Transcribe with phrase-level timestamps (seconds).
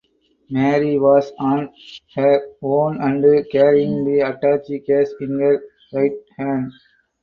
[0.49, 1.71] Mary was on
[2.15, 5.61] her own and carrying the attache case in her
[5.93, 6.71] right hand.